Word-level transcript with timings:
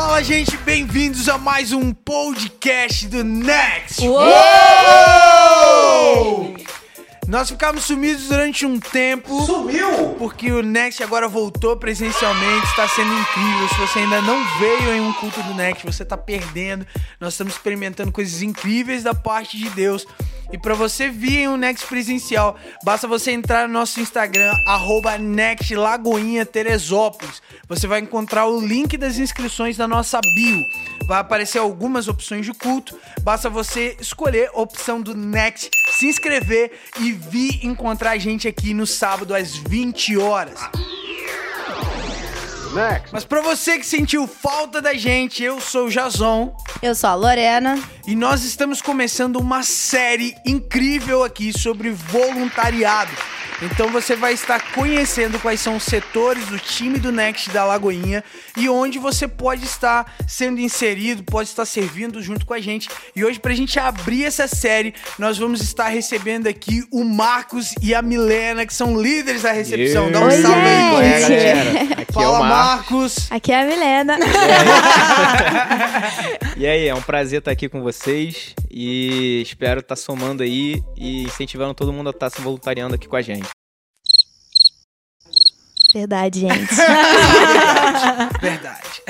Fala, 0.00 0.22
gente, 0.22 0.56
bem-vindos 0.58 1.28
a 1.28 1.36
mais 1.36 1.72
um 1.72 1.92
podcast 1.92 3.08
do 3.08 3.24
Next. 3.24 4.00
Nós 7.26 7.50
ficamos 7.50 7.82
sumidos 7.84 8.28
durante 8.28 8.64
um 8.64 8.78
tempo. 8.78 9.44
Sumiu? 9.44 10.14
Porque 10.16 10.52
o 10.52 10.62
Next 10.62 11.02
agora 11.02 11.26
voltou 11.26 11.76
presencialmente, 11.76 12.64
está 12.66 12.86
sendo 12.86 13.12
incrível. 13.12 13.68
Se 13.70 13.74
você 13.80 13.98
ainda 13.98 14.22
não 14.22 14.38
veio 14.60 14.94
em 14.94 15.00
um 15.00 15.12
culto 15.14 15.42
do 15.42 15.52
Next, 15.52 15.84
você 15.84 16.04
está 16.04 16.16
perdendo. 16.16 16.86
Nós 17.18 17.34
estamos 17.34 17.54
experimentando 17.54 18.12
coisas 18.12 18.40
incríveis 18.40 19.02
da 19.02 19.14
parte 19.14 19.58
de 19.58 19.68
Deus. 19.70 20.06
E 20.50 20.56
para 20.56 20.74
você 20.74 21.10
vir 21.10 21.40
em 21.40 21.48
um 21.48 21.56
Next 21.56 21.86
presencial, 21.86 22.56
basta 22.82 23.06
você 23.06 23.32
entrar 23.32 23.68
no 23.68 23.74
nosso 23.74 24.00
Instagram, 24.00 24.52
arroba 24.66 25.18
Next 25.18 25.74
Lagoinha 25.74 26.46
Teresópolis. 26.46 27.42
Você 27.68 27.86
vai 27.86 28.00
encontrar 28.00 28.46
o 28.46 28.60
link 28.60 28.96
das 28.96 29.18
inscrições 29.18 29.76
na 29.76 29.86
nossa 29.86 30.20
bio. 30.34 30.64
Vai 31.06 31.20
aparecer 31.20 31.58
algumas 31.58 32.08
opções 32.08 32.46
de 32.46 32.54
culto. 32.54 32.98
Basta 33.22 33.50
você 33.50 33.96
escolher 34.00 34.50
a 34.54 34.60
opção 34.60 35.00
do 35.00 35.14
Next, 35.14 35.70
se 35.90 36.06
inscrever 36.06 36.72
e 36.98 37.12
vir 37.12 37.64
encontrar 37.66 38.12
a 38.12 38.18
gente 38.18 38.48
aqui 38.48 38.72
no 38.72 38.86
sábado 38.86 39.34
às 39.34 39.54
20 39.56 40.16
horas. 40.16 40.60
Next. 42.74 43.08
Mas 43.12 43.24
para 43.24 43.40
você 43.40 43.78
que 43.78 43.86
sentiu 43.86 44.26
falta 44.26 44.80
da 44.80 44.94
gente, 44.94 45.42
eu 45.42 45.60
sou 45.60 45.86
o 45.86 45.90
Jason. 45.90 46.54
Eu 46.82 46.94
sou 46.94 47.10
a 47.10 47.14
Lorena. 47.14 47.78
E 48.06 48.14
nós 48.14 48.44
estamos 48.44 48.80
começando 48.82 49.36
uma 49.36 49.62
série 49.62 50.34
incrível 50.46 51.24
aqui 51.24 51.52
sobre 51.52 51.90
voluntariado. 51.90 53.10
Então 53.60 53.88
você 53.88 54.14
vai 54.14 54.32
estar 54.34 54.72
conhecendo 54.72 55.38
quais 55.40 55.60
são 55.60 55.76
os 55.76 55.82
setores 55.82 56.46
do 56.46 56.58
time 56.58 56.98
do 56.98 57.10
Next 57.10 57.50
da 57.50 57.64
Lagoinha 57.64 58.22
e 58.56 58.68
onde 58.68 58.98
você 58.98 59.26
pode 59.26 59.64
estar 59.64 60.14
sendo 60.28 60.60
inserido, 60.60 61.24
pode 61.24 61.48
estar 61.48 61.64
servindo 61.64 62.22
junto 62.22 62.46
com 62.46 62.54
a 62.54 62.60
gente. 62.60 62.88
E 63.16 63.24
hoje, 63.24 63.40
pra 63.40 63.54
gente 63.54 63.78
abrir 63.78 64.24
essa 64.24 64.46
série, 64.46 64.94
nós 65.18 65.38
vamos 65.38 65.60
estar 65.60 65.88
recebendo 65.88 66.46
aqui 66.46 66.84
o 66.92 67.04
Marcos 67.04 67.74
e 67.82 67.94
a 67.94 68.02
Milena, 68.02 68.64
que 68.64 68.74
são 68.74 69.00
líderes 69.00 69.42
da 69.42 69.52
recepção. 69.52 70.10
Dá 70.10 70.20
um 70.20 70.24
Oi, 70.24 70.42
salve 70.42 70.60
aí, 70.60 71.22
gente. 71.22 71.28
colega. 71.28 71.28
galera. 71.28 72.02
Aqui 72.02 72.12
Fala, 72.12 72.26
é 72.26 72.28
o 72.28 72.38
Marcos. 72.40 72.88
Marcos. 72.90 73.32
Aqui 73.32 73.52
é 73.52 73.60
a 73.60 73.64
Milena. 73.66 74.18
E 76.56 76.66
aí, 76.66 76.88
é 76.88 76.94
um 76.94 77.00
prazer 77.00 77.38
estar 77.38 77.52
aqui 77.52 77.68
com 77.68 77.82
vocês 77.82 78.52
e 78.70 79.42
espero 79.42 79.80
estar 79.80 79.96
somando 79.96 80.42
aí 80.42 80.82
e 80.96 81.24
incentivando 81.24 81.74
todo 81.74 81.92
mundo 81.92 82.08
a 82.08 82.10
estar 82.10 82.30
se 82.30 82.40
voluntariando 82.40 82.94
aqui 82.94 83.08
com 83.08 83.16
a 83.16 83.22
gente. 83.22 83.48
Verdade, 85.92 86.40
gente. 86.40 86.74
Verdade. 88.40 89.02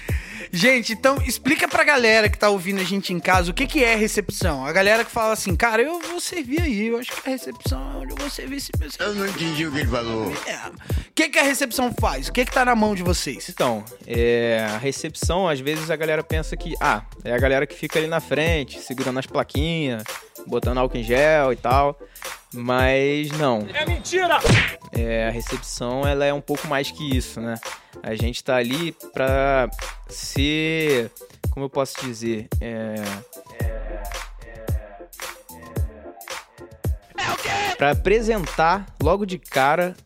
gente, 0.52 0.92
então 0.92 1.16
explica 1.22 1.68
pra 1.68 1.84
galera 1.84 2.28
que 2.28 2.38
tá 2.38 2.48
ouvindo 2.48 2.80
a 2.80 2.84
gente 2.84 3.12
em 3.12 3.20
casa 3.20 3.50
o 3.50 3.54
que, 3.54 3.66
que 3.66 3.84
é 3.84 3.94
recepção. 3.94 4.64
A 4.64 4.72
galera 4.72 5.04
que 5.04 5.10
fala 5.10 5.32
assim, 5.32 5.54
cara, 5.54 5.82
eu 5.82 6.00
vou 6.00 6.20
servir 6.20 6.60
aí, 6.60 6.88
eu 6.88 6.98
acho 6.98 7.12
que 7.12 7.28
a 7.28 7.32
recepção 7.32 7.92
é 7.92 7.96
onde 7.96 8.12
eu 8.12 8.16
vou 8.16 8.30
servir 8.30 8.56
esse 8.56 8.70
meu 8.78 8.88
Eu 8.98 9.14
não 9.14 9.26
entendi 9.26 9.66
o 9.66 9.72
que 9.72 9.78
ele 9.78 9.88
falou. 9.88 10.32
É. 10.46 10.68
O 10.68 11.12
que, 11.14 11.28
que 11.28 11.38
a 11.38 11.42
recepção 11.42 11.92
faz? 11.98 12.28
O 12.28 12.32
que, 12.32 12.44
que 12.44 12.52
tá 12.52 12.64
na 12.64 12.74
mão 12.74 12.94
de 12.94 13.02
vocês? 13.02 13.48
Então, 13.48 13.84
é, 14.06 14.66
a 14.70 14.78
recepção, 14.78 15.48
às 15.48 15.60
vezes 15.60 15.90
a 15.90 15.96
galera 15.96 16.22
pensa 16.22 16.56
que, 16.56 16.74
ah, 16.80 17.02
é 17.24 17.32
a 17.32 17.38
galera 17.38 17.66
que 17.66 17.74
fica 17.74 17.98
ali 17.98 18.08
na 18.08 18.20
frente, 18.20 18.80
segurando 18.80 19.18
as 19.18 19.26
plaquinhas, 19.26 20.02
botando 20.46 20.78
álcool 20.78 20.98
em 20.98 21.02
gel 21.02 21.52
e 21.52 21.56
tal. 21.56 21.98
Mas 22.52 23.30
não. 23.32 23.66
É 23.72 23.86
mentira! 23.86 24.38
a 25.30 25.32
recepção, 25.32 26.06
ela 26.06 26.24
é 26.24 26.32
um 26.32 26.40
pouco 26.40 26.66
mais 26.66 26.90
que 26.90 27.16
isso, 27.16 27.40
né? 27.40 27.54
A 28.02 28.14
gente 28.16 28.42
tá 28.42 28.56
ali 28.56 28.92
pra 29.12 29.70
ser, 30.08 31.10
como 31.50 31.66
eu 31.66 31.70
posso 31.70 32.00
dizer, 32.02 32.48
é... 32.60 32.96
Pra 37.78 37.92
apresentar 37.92 38.84
logo 39.02 39.24
de 39.24 39.38
cara 39.38 39.96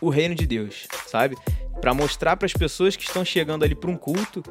o 0.00 0.08
reino 0.08 0.34
de 0.34 0.46
Deus, 0.46 0.86
sabe? 1.08 1.36
Pra 1.80 1.92
mostrar 1.92 2.36
para 2.36 2.46
as 2.46 2.52
pessoas 2.52 2.94
que 2.94 3.02
estão 3.02 3.24
chegando 3.24 3.64
ali 3.64 3.74
para 3.74 3.90
um 3.90 3.96
culto 3.96 4.42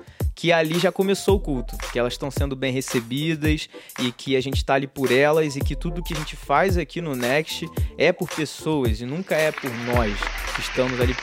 que 0.42 0.52
ali 0.52 0.80
já 0.80 0.92
começou 0.92 1.36
o 1.36 1.40
culto, 1.40 1.78
que 1.94 2.00
elas 2.00 2.14
estão 2.14 2.32
sendo 2.32 2.56
bem 2.56 2.74
recebidas 2.74 3.70
e 4.00 4.12
que 4.12 4.36
a 4.36 4.42
gente 4.42 4.56
está 4.56 4.74
ali 4.74 4.88
por 4.88 5.12
elas 5.12 5.56
e 5.56 5.60
que 5.60 5.76
tudo 5.76 6.02
que 6.02 6.16
a 6.16 6.18
gente 6.18 6.36
faz 6.36 6.80
aqui 6.80 7.00
no 7.00 7.16
Next 7.16 7.70
é 7.96 8.12
por 8.12 8.28
pessoas 8.28 9.02
e 9.02 9.06
nunca 9.06 9.36
é 9.36 9.52
por 9.52 9.70
nós 9.70 10.18
que 10.56 10.62
estamos 10.62 11.00
ali 11.00 11.16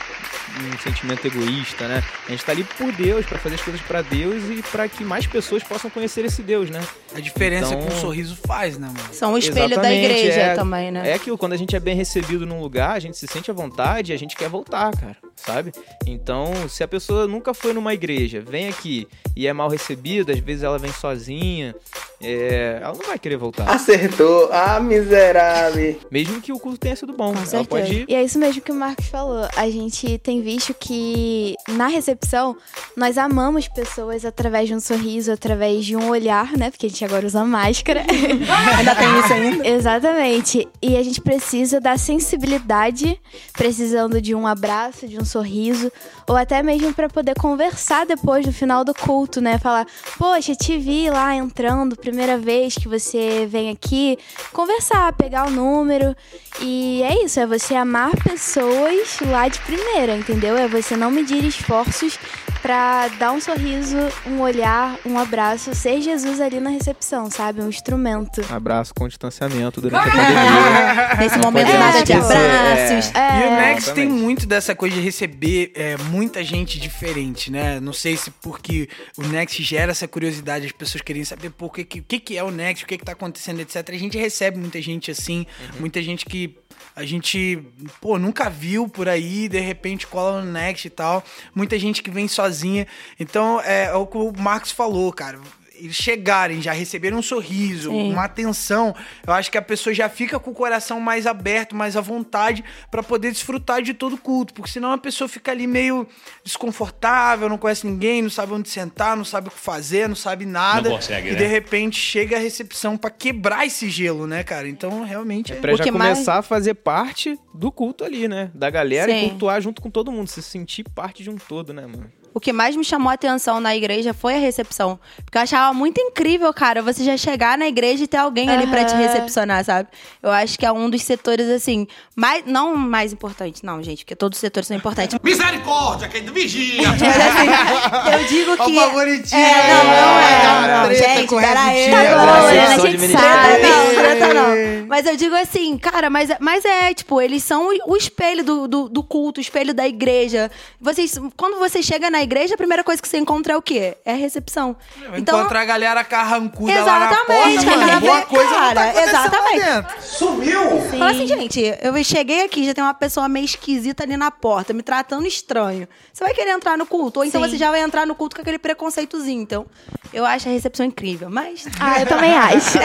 um 0.73 0.77
sentimento 0.79 1.25
egoísta, 1.25 1.87
né? 1.87 2.03
A 2.27 2.31
gente 2.31 2.43
tá 2.45 2.51
ali 2.51 2.63
por 2.63 2.91
Deus, 2.91 3.25
para 3.25 3.37
fazer 3.39 3.55
as 3.55 3.61
coisas 3.61 3.81
para 3.81 4.01
Deus 4.01 4.43
e 4.49 4.61
para 4.71 4.87
que 4.87 5.03
mais 5.03 5.25
pessoas 5.27 5.63
possam 5.63 5.89
conhecer 5.89 6.25
esse 6.25 6.41
Deus, 6.41 6.69
né? 6.69 6.81
A 7.15 7.19
diferença 7.19 7.73
Então- 7.73 7.87
que 7.87 7.93
um 7.93 7.99
sorriso 7.99 8.35
faz, 8.45 8.77
né, 8.77 8.87
mano? 8.87 9.13
São 9.13 9.33
o 9.33 9.37
espelho 9.37 9.75
da 9.75 9.91
igreja 9.93 10.39
é- 10.39 10.55
também, 10.55 10.91
né? 10.91 11.09
É 11.09 11.13
aquilo, 11.13 11.37
quando 11.37 11.53
a 11.53 11.57
gente 11.57 11.75
é 11.75 11.79
bem 11.79 11.95
recebido 11.95 12.45
num 12.45 12.61
lugar, 12.61 12.91
a 12.91 12.99
gente 12.99 13.17
se 13.17 13.27
sente 13.27 13.49
à 13.49 13.53
vontade 13.53 14.11
e 14.11 14.15
a 14.15 14.17
gente 14.17 14.35
quer 14.35 14.49
voltar, 14.49 14.91
cara, 14.95 15.17
sabe? 15.35 15.71
Então, 16.05 16.53
se 16.69 16.83
a 16.83 16.87
pessoa 16.87 17.27
nunca 17.27 17.53
foi 17.53 17.73
numa 17.73 17.93
igreja, 17.93 18.41
vem 18.41 18.67
aqui 18.67 19.07
e 19.35 19.47
é 19.47 19.53
mal 19.53 19.69
recebida, 19.69 20.33
às 20.33 20.39
vezes 20.39 20.63
ela 20.63 20.77
vem 20.77 20.91
sozinha, 20.91 21.75
é, 22.21 22.79
ela 22.81 22.93
não 22.93 23.05
vai 23.05 23.17
querer 23.17 23.37
voltar. 23.37 23.69
Acertou. 23.69 24.49
Ah, 24.51 24.79
miserável. 24.79 25.99
Mesmo 26.11 26.41
que 26.41 26.51
o 26.51 26.59
culto 26.59 26.77
tenha 26.77 26.95
sido 26.95 27.13
bom. 27.13 27.31
Com 27.31 27.37
ela 27.37 27.45
certeza. 27.45 27.69
pode 27.69 27.93
ir. 27.93 28.05
E 28.09 28.15
é 28.15 28.23
isso 28.23 28.37
mesmo 28.37 28.61
que 28.61 28.71
o 28.71 28.75
Marcos 28.75 29.07
falou. 29.07 29.47
A 29.55 29.69
gente 29.69 30.17
tem 30.19 30.38
visto 30.41 30.73
que 30.73 31.55
na 31.69 31.87
recepção 31.87 32.55
nós 32.95 33.17
amamos 33.17 33.67
pessoas 33.67 34.25
através 34.25 34.67
de 34.67 34.75
um 34.75 34.79
sorriso, 34.79 35.31
através 35.31 35.85
de 35.85 35.95
um 35.95 36.09
olhar, 36.09 36.57
né? 36.57 36.69
Porque 36.69 36.85
a 36.85 36.89
gente 36.89 37.03
agora 37.05 37.25
usa 37.25 37.43
máscara. 37.43 38.03
ainda 38.77 38.95
tem 38.95 39.19
isso 39.19 39.33
ainda? 39.33 39.67
Exatamente. 39.67 40.67
E 40.81 40.97
a 40.97 41.03
gente 41.03 41.21
precisa 41.21 41.79
da 41.79 41.97
sensibilidade, 41.97 43.19
precisando 43.53 44.21
de 44.21 44.33
um 44.33 44.47
abraço, 44.47 45.07
de 45.07 45.17
um 45.17 45.25
sorriso, 45.25 45.91
ou 46.27 46.35
até 46.35 46.61
mesmo 46.63 46.93
para 46.93 47.09
poder 47.09 47.35
conversar 47.35 48.05
depois 48.05 48.45
do 48.45 48.51
final 48.51 48.83
do 48.83 48.93
culto, 48.93 49.41
né? 49.41 49.57
Falar, 49.57 49.85
poxa, 50.17 50.55
te 50.55 50.77
vi 50.77 51.09
lá 51.09 51.35
entrando, 51.35 51.95
primeira 51.95 52.37
vez 52.37 52.75
que 52.75 52.87
você 52.87 53.47
vem 53.49 53.69
aqui, 53.69 54.17
conversar, 54.53 55.11
pegar 55.13 55.47
o 55.47 55.51
número. 55.51 56.15
E 56.61 57.01
é 57.03 57.23
isso, 57.23 57.39
é 57.39 57.45
você 57.45 57.75
amar 57.75 58.11
pessoas 58.23 59.17
lá 59.21 59.47
de 59.47 59.59
primeira, 59.61 60.15
entendeu? 60.29 60.55
É 60.55 60.67
você 60.67 60.95
não 60.95 61.09
medir 61.09 61.43
esforços 61.43 62.19
pra 62.61 63.07
dar 63.19 63.31
um 63.31 63.39
sorriso, 63.39 63.97
um 64.27 64.41
olhar, 64.41 64.99
um 65.05 65.17
abraço, 65.17 65.73
ser 65.73 66.01
Jesus 66.01 66.39
ali 66.39 66.59
na 66.59 66.69
recepção, 66.69 67.31
sabe? 67.31 67.61
Um 67.61 67.69
instrumento. 67.69 68.41
Abraço 68.49 68.93
com 68.93 69.07
distanciamento 69.07 69.81
durante 69.81 70.07
a 70.07 70.11
pandemia. 70.11 71.15
Nesse 71.17 71.37
Não 71.37 71.45
momento, 71.45 71.73
nada 71.73 72.03
de 72.03 72.13
abraços. 72.13 73.15
É, 73.15 73.39
E 73.39 73.47
o 73.47 73.51
Next 73.55 73.93
tem 73.93 74.07
muito 74.07 74.45
dessa 74.45 74.75
coisa 74.75 74.95
de 74.95 75.01
receber 75.01 75.71
é, 75.73 75.97
muita 75.97 76.43
gente 76.43 76.79
diferente, 76.79 77.49
né? 77.49 77.79
Não 77.79 77.93
sei 77.93 78.15
se 78.15 78.29
porque 78.29 78.87
o 79.17 79.23
Next 79.23 79.63
gera 79.63 79.91
essa 79.91 80.07
curiosidade, 80.07 80.65
as 80.65 80.71
pessoas 80.71 81.01
querem 81.01 81.23
saber 81.23 81.51
o 81.59 81.69
que, 81.69 81.83
que, 81.83 82.01
que 82.01 82.19
que 82.19 82.37
é 82.37 82.43
o 82.43 82.51
Next, 82.51 82.83
o 82.83 82.87
que, 82.87 82.97
que 82.97 83.05
tá 83.05 83.13
acontecendo, 83.13 83.61
etc. 83.61 83.77
A 83.89 83.97
gente 83.97 84.17
recebe 84.17 84.59
muita 84.59 84.81
gente 84.81 85.09
assim, 85.09 85.45
muita 85.79 86.03
gente 86.03 86.25
que 86.25 86.58
a 86.95 87.05
gente, 87.05 87.63
pô, 88.01 88.17
nunca 88.17 88.49
viu 88.49 88.87
por 88.87 89.07
aí, 89.07 89.47
de 89.47 89.59
repente 89.59 90.07
cola 90.07 90.41
no 90.41 90.51
Next 90.51 90.87
e 90.87 90.89
tal. 90.89 91.23
Muita 91.53 91.77
gente 91.79 92.01
que 92.01 92.11
vem 92.11 92.27
sozinha. 92.27 92.87
Então, 93.19 93.61
é, 93.61 93.85
é 93.85 93.93
o 93.93 94.05
que 94.05 94.17
o 94.17 94.33
Marcos 94.37 94.71
falou, 94.71 95.11
cara. 95.11 95.39
Eles 95.79 95.95
chegarem, 95.95 96.61
já 96.61 96.71
receberem 96.73 97.17
um 97.17 97.21
sorriso, 97.21 97.89
Sim. 97.91 98.11
uma 98.11 98.25
atenção, 98.25 98.95
eu 99.25 99.33
acho 99.33 99.49
que 99.49 99.57
a 99.57 99.61
pessoa 99.61 99.93
já 99.93 100.09
fica 100.09 100.39
com 100.39 100.51
o 100.51 100.53
coração 100.53 100.99
mais 100.99 101.25
aberto, 101.25 101.75
mais 101.75 101.95
à 101.95 102.01
vontade 102.01 102.63
pra 102.91 103.01
poder 103.01 103.31
desfrutar 103.31 103.81
de 103.81 103.93
todo 103.93 104.13
o 104.13 104.17
culto, 104.17 104.53
porque 104.53 104.69
senão 104.69 104.91
a 104.91 104.97
pessoa 104.97 105.27
fica 105.27 105.51
ali 105.51 105.65
meio 105.67 106.07
desconfortável, 106.43 107.47
não 107.47 107.57
conhece 107.57 107.85
ninguém, 107.87 108.21
não 108.21 108.29
sabe 108.29 108.53
onde 108.53 108.69
sentar, 108.69 109.15
não 109.15 109.23
sabe 109.23 109.47
o 109.47 109.51
que 109.51 109.59
fazer, 109.59 110.07
não 110.09 110.15
sabe 110.15 110.45
nada. 110.45 110.89
Não 110.89 110.95
consegue, 110.97 111.29
e 111.29 111.31
né? 111.31 111.37
de 111.37 111.45
repente 111.45 111.97
chega 111.99 112.35
a 112.35 112.39
recepção 112.39 112.97
pra 112.97 113.09
quebrar 113.09 113.65
esse 113.65 113.89
gelo, 113.89 114.27
né, 114.27 114.43
cara? 114.43 114.67
Então, 114.67 115.03
realmente 115.03 115.53
é... 115.53 115.55
Pra 115.55 115.73
O 115.73 115.77
já 115.77 115.83
que 115.83 115.91
mais- 115.91 116.13
começar 116.15 116.37
a 116.39 116.41
fazer 116.41 116.73
parte 116.75 117.37
do 117.53 117.71
culto 117.71 118.03
ali, 118.03 118.27
né? 118.27 118.51
Da 118.53 118.69
galera 118.69 119.11
Sim. 119.11 119.25
e 119.25 119.29
cultuar 119.29 119.61
junto 119.61 119.81
com 119.81 119.89
todo 119.89 120.11
mundo. 120.11 120.27
Se 120.27 120.41
sentir 120.41 120.83
parte 120.89 121.23
de 121.23 121.29
um 121.29 121.35
todo, 121.37 121.73
né, 121.73 121.83
mano? 121.83 122.11
O 122.33 122.39
que 122.39 122.53
mais 122.53 122.75
me 122.75 122.83
chamou 122.83 123.09
a 123.09 123.13
atenção 123.13 123.59
na 123.59 123.75
igreja 123.75 124.13
foi 124.13 124.35
a 124.35 124.39
recepção. 124.39 124.99
Porque 125.23 125.37
eu 125.37 125.41
achava 125.41 125.73
muito 125.73 125.99
incrível, 125.99 126.53
cara, 126.53 126.81
você 126.81 127.03
já 127.03 127.17
chegar 127.17 127.57
na 127.57 127.67
igreja 127.67 128.03
e 128.03 128.07
ter 128.07 128.17
alguém 128.17 128.49
ali 128.49 128.67
pra 128.67 128.85
te 128.85 128.95
recepcionar, 128.95 129.63
sabe? 129.65 129.89
Eu 130.21 130.31
acho 130.31 130.57
que 130.57 130.65
é 130.65 130.71
um 130.71 130.89
dos 130.89 131.01
setores, 131.01 131.47
assim, 131.49 131.87
mais, 132.15 132.43
não 132.45 132.75
mais 132.75 133.11
importante, 133.13 133.65
não, 133.65 133.81
gente, 133.81 134.03
porque 134.03 134.15
todos 134.15 134.37
os 134.37 134.41
setores 134.41 134.67
são 134.67 134.77
importantes. 134.77 135.17
Misericórdia, 135.23 136.07
quem 136.07 136.23
vigia. 136.25 136.87
Mas 136.89 137.01
assim, 137.01 138.19
eu 138.19 138.27
digo 138.27 138.51
Ó 138.59 138.63
o 138.63 138.65
que. 138.67 138.75
favoritinho! 138.75 139.41
É, 139.41 139.73
não, 139.73 139.83
não 139.83 140.19
é, 140.19 140.43
não, 140.43 140.87
não. 140.87 140.95
Gente, 140.95 141.27
com 141.27 141.35
o 141.35 141.39
pera 141.39 141.61
aí. 141.61 141.85
Red 141.85 142.09
Tá 142.09 142.25
bom, 142.25 142.47
a 142.47 142.87
gente 142.87 143.07
sabe. 143.07 143.61
Não, 143.63 143.95
treta 143.95 144.33
não. 144.33 144.87
Mas 144.87 145.05
eu 145.05 145.15
digo 145.15 145.35
assim, 145.35 145.77
cara, 145.77 146.09
mas, 146.09 146.29
mas 146.39 146.65
é, 146.65 146.93
tipo, 146.93 147.21
eles 147.21 147.43
são 147.43 147.69
o, 147.69 147.93
o 147.93 147.97
espelho 147.97 148.43
do, 148.43 148.67
do, 148.67 148.89
do 148.89 149.03
culto, 149.03 149.39
o 149.39 149.41
espelho 149.41 149.73
da 149.73 149.87
igreja. 149.87 150.49
Vocês, 150.79 151.19
quando 151.37 151.59
você 151.59 151.81
chega 151.83 152.09
na 152.09 152.18
na 152.19 152.23
igreja, 152.23 152.55
a 152.55 152.57
primeira 152.57 152.83
coisa 152.83 153.01
que 153.01 153.07
você 153.07 153.17
encontra 153.17 153.53
é 153.53 153.57
o 153.57 153.61
quê? 153.61 153.95
É 154.03 154.11
a 154.11 154.15
recepção. 154.15 154.75
Então, 155.15 155.39
Encontrar 155.39 155.61
a 155.61 155.65
galera 155.65 156.03
carrancuda 156.03 156.73
lá 156.83 156.99
na 156.99 157.05
Exatamente, 157.05 157.65
porta, 157.65 157.77
mano. 157.79 158.01
Boa 158.01 158.21
coisa 158.23 158.49
não 158.51 158.59
tá 158.59 158.73
Cara, 158.75 158.93
lá 158.93 159.03
exatamente. 159.03 160.03
Sumiu! 160.03 160.81
Fala 160.89 161.11
assim, 161.11 161.27
gente, 161.27 161.61
eu 161.81 162.03
cheguei 162.03 162.43
aqui, 162.43 162.65
já 162.65 162.73
tem 162.73 162.83
uma 162.83 162.93
pessoa 162.93 163.29
meio 163.29 163.45
esquisita 163.45 164.03
ali 164.03 164.17
na 164.17 164.29
porta, 164.29 164.73
me 164.73 164.83
tratando 164.83 165.25
estranho. 165.25 165.87
Você 166.11 166.23
vai 166.25 166.33
querer 166.33 166.51
entrar 166.51 166.77
no 166.77 166.85
culto? 166.85 167.19
Ou 167.21 167.25
então 167.25 167.41
Sim. 167.41 167.49
você 167.49 167.57
já 167.57 167.71
vai 167.71 167.81
entrar 167.81 168.05
no 168.05 168.13
culto 168.15 168.35
com 168.35 168.41
aquele 168.41 168.59
preconceitozinho. 168.59 169.41
Então, 169.41 169.65
eu 170.13 170.25
acho 170.25 170.49
a 170.49 170.51
recepção 170.51 170.85
incrível. 170.85 171.29
Mas, 171.29 171.65
Ah, 171.79 172.01
eu 172.01 172.05
também 172.05 172.33
acho. 172.35 172.77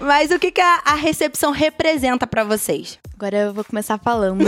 Mas 0.00 0.30
o 0.30 0.38
que, 0.38 0.50
que 0.50 0.60
a, 0.60 0.82
a 0.84 0.94
recepção 0.94 1.50
representa 1.52 2.26
pra 2.26 2.42
vocês? 2.44 2.98
Agora 3.14 3.36
eu 3.36 3.52
vou 3.54 3.64
começar 3.64 3.98
falando. 3.98 4.44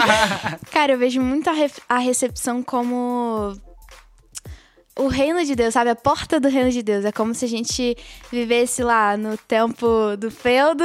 Cara, 0.70 0.92
eu 0.92 0.98
vejo 0.98 1.20
muito 1.20 1.48
a, 1.48 1.52
re- 1.52 1.70
a 1.88 1.98
recepção 1.98 2.62
como 2.62 3.56
o 4.94 5.06
reino 5.08 5.42
de 5.44 5.54
Deus, 5.54 5.72
sabe? 5.72 5.88
A 5.90 5.96
porta 5.96 6.38
do 6.38 6.48
reino 6.48 6.70
de 6.70 6.82
Deus. 6.82 7.04
É 7.06 7.12
como 7.12 7.34
se 7.34 7.46
a 7.46 7.48
gente 7.48 7.96
vivesse 8.30 8.82
lá 8.82 9.16
no 9.16 9.36
tempo 9.38 9.86
do 10.18 10.30
feudo 10.30 10.84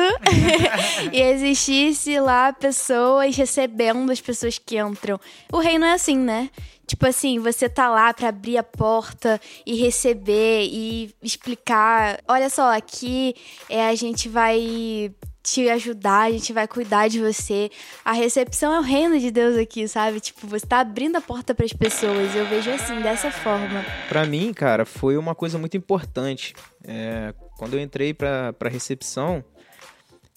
e 1.12 1.22
existisse 1.22 2.18
lá 2.20 2.54
pessoas 2.54 3.36
recebendo 3.36 4.10
as 4.12 4.22
pessoas 4.22 4.58
que 4.58 4.80
entram. 4.80 5.20
O 5.52 5.58
reino 5.60 5.84
é 5.86 5.92
assim, 5.94 6.18
né? 6.18 6.50
Tipo 6.88 7.06
assim, 7.06 7.38
você 7.38 7.68
tá 7.68 7.90
lá 7.90 8.14
pra 8.14 8.30
abrir 8.30 8.58
a 8.58 8.64
porta 8.64 9.40
e 9.66 9.76
receber 9.76 10.64
e 10.72 11.14
explicar. 11.22 12.20
Olha 12.26 12.50
só, 12.50 12.76
aqui 12.76 13.36
é, 13.70 13.90
a 13.90 13.94
gente 13.94 14.30
vai 14.30 15.14
te 15.44 15.70
ajudar, 15.70 16.24
a 16.24 16.32
gente 16.32 16.52
vai 16.52 16.68
cuidar 16.68 17.10
de 17.10 17.20
você. 17.20 17.70
A 18.04 18.14
recepção 18.14 18.74
é 18.74 18.80
o 18.80 18.84
reino 18.84 19.20
de 19.20 19.32
Deus 19.32 19.58
aqui, 19.58 19.88
sabe? 19.88 20.20
Tipo, 20.20 20.48
você 20.48 20.66
tá 20.66 20.80
abrindo 20.80 21.18
a 21.18 21.22
porta 21.22 21.54
pras 21.54 21.72
pessoas. 21.72 22.36
Eu 22.36 22.46
vejo 22.46 22.70
assim, 22.72 23.02
dessa 23.02 23.32
forma. 23.32 23.86
Pra 24.10 24.26
mim, 24.26 24.54
cara, 24.54 24.86
foi 24.86 25.18
uma 25.18 25.36
coisa 25.36 25.58
muito 25.58 25.76
importante. 25.76 26.54
É, 26.86 27.34
quando 27.58 27.74
eu 27.74 27.82
entrei 27.82 28.14
pra, 28.14 28.54
pra 28.54 28.70
recepção, 28.70 29.44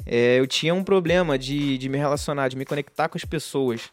é, 0.07 0.39
eu 0.39 0.47
tinha 0.47 0.75
um 0.75 0.83
problema 0.83 1.39
de, 1.39 1.77
de 1.77 1.89
me 1.89 1.99
relacionar, 1.99 2.49
de 2.49 2.57
me 2.57 2.65
conectar 2.65 3.09
com 3.09 3.19
as 3.19 3.25
pessoas. 3.25 3.91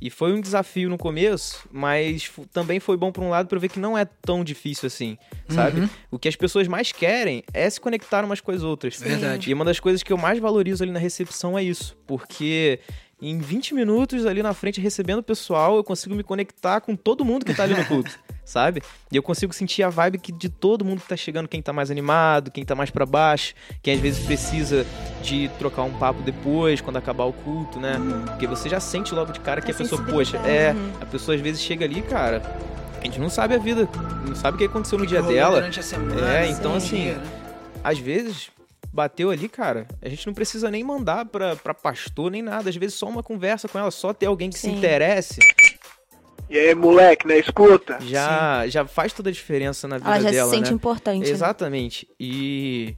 E 0.00 0.08
foi 0.08 0.32
um 0.32 0.40
desafio 0.40 0.88
no 0.88 0.96
começo, 0.96 1.68
mas 1.70 2.30
também 2.52 2.80
foi 2.80 2.96
bom 2.96 3.12
por 3.12 3.22
um 3.22 3.28
lado 3.28 3.48
pra 3.48 3.56
eu 3.56 3.60
ver 3.60 3.68
que 3.68 3.78
não 3.78 3.98
é 3.98 4.04
tão 4.04 4.42
difícil 4.42 4.86
assim, 4.86 5.18
sabe? 5.48 5.88
O 6.10 6.18
que 6.18 6.28
as 6.28 6.36
pessoas 6.36 6.66
mais 6.66 6.90
querem 6.90 7.42
é 7.52 7.68
se 7.68 7.80
conectar 7.80 8.24
umas 8.24 8.40
com 8.40 8.50
as 8.50 8.62
outras. 8.62 8.98
Verdade. 8.98 9.50
E 9.50 9.54
uma 9.54 9.64
das 9.64 9.78
coisas 9.78 10.02
que 10.02 10.12
eu 10.12 10.16
mais 10.16 10.38
valorizo 10.38 10.82
ali 10.82 10.92
na 10.92 10.98
recepção 10.98 11.58
é 11.58 11.62
isso, 11.62 11.96
porque 12.06 12.80
em 13.22 13.38
20 13.38 13.74
minutos 13.74 14.24
ali 14.24 14.42
na 14.42 14.54
frente 14.54 14.80
recebendo 14.80 15.18
o 15.18 15.22
pessoal, 15.22 15.76
eu 15.76 15.84
consigo 15.84 16.14
me 16.14 16.22
conectar 16.22 16.80
com 16.80 16.96
todo 16.96 17.24
mundo 17.24 17.44
que 17.44 17.52
tá 17.54 17.64
ali 17.64 17.74
no 17.74 17.84
culto, 17.84 18.18
sabe? 18.44 18.82
E 19.12 19.16
eu 19.16 19.22
consigo 19.22 19.52
sentir 19.52 19.82
a 19.82 19.90
vibe 19.90 20.18
que 20.18 20.32
de 20.32 20.48
todo 20.48 20.84
mundo 20.84 21.00
que 21.02 21.08
tá 21.08 21.16
chegando, 21.16 21.46
quem 21.48 21.60
tá 21.60 21.72
mais 21.72 21.90
animado, 21.90 22.50
quem 22.50 22.64
tá 22.64 22.74
mais 22.74 22.90
pra 22.90 23.04
baixo, 23.04 23.54
quem 23.82 23.94
às 23.94 24.00
vezes 24.00 24.24
precisa 24.24 24.86
de 25.22 25.50
trocar 25.58 25.82
um 25.82 25.92
papo 25.92 26.22
depois, 26.22 26.80
quando 26.80 26.96
acabar 26.96 27.24
o 27.24 27.32
culto, 27.32 27.78
né? 27.78 27.96
Porque 28.26 28.46
você 28.46 28.68
já 28.68 28.80
sente 28.80 29.14
logo 29.14 29.32
de 29.32 29.40
cara 29.40 29.60
que 29.60 29.70
A 29.70 29.74
a 29.74 29.76
pessoa, 29.76 30.02
poxa, 30.02 30.38
é, 30.38 30.74
a 31.00 31.06
pessoa 31.06 31.34
às 31.34 31.40
vezes 31.40 31.60
chega 31.60 31.84
ali, 31.84 32.00
cara, 32.02 32.42
a 33.00 33.04
gente 33.04 33.20
não 33.20 33.28
sabe 33.30 33.54
a 33.54 33.58
vida, 33.58 33.88
não 34.26 34.34
sabe 34.34 34.54
o 34.56 34.58
que 34.58 34.64
aconteceu 34.64 34.98
no 34.98 35.04
que 35.04 35.10
dia 35.10 35.22
dela. 35.22 35.56
Durante 35.56 35.80
a 35.80 35.82
semana, 35.82 36.38
É, 36.38 36.48
então, 36.48 36.78
sim, 36.80 36.86
assim, 36.86 37.02
dia, 37.02 37.14
né? 37.16 37.26
às 37.84 37.98
vezes 37.98 38.50
bateu 38.92 39.30
ali, 39.30 39.48
cara, 39.48 39.86
a 40.02 40.08
gente 40.08 40.26
não 40.26 40.34
precisa 40.34 40.70
nem 40.70 40.82
mandar 40.84 41.24
pra, 41.26 41.56
pra 41.56 41.72
pastor 41.74 42.30
nem 42.30 42.42
nada. 42.42 42.68
Às 42.70 42.76
vezes 42.76 42.96
só 42.96 43.08
uma 43.08 43.22
conversa 43.22 43.68
com 43.68 43.78
ela, 43.78 43.90
só 43.90 44.12
ter 44.12 44.26
alguém 44.26 44.50
que 44.50 44.58
se 44.58 44.66
Sim. 44.68 44.76
interesse, 44.78 45.38
E 46.48 46.58
aí, 46.58 46.74
moleque, 46.74 47.26
na 47.26 47.36
escuta? 47.36 47.98
já, 48.00 48.66
já 48.66 48.84
faz 48.86 49.12
toda 49.12 49.30
a 49.30 49.32
diferença 49.32 49.86
na 49.86 49.98
vida 49.98 50.10
Ela 50.10 50.20
já 50.20 50.30
dela, 50.30 50.50
se 50.50 50.56
sente 50.56 50.70
né? 50.70 50.74
importante. 50.74 51.24
né? 51.24 51.30
Exatamente. 51.30 52.08
E, 52.18 52.96